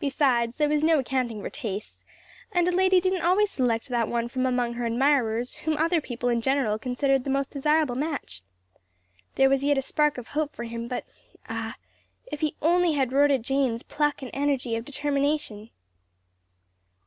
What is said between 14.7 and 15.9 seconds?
of determination!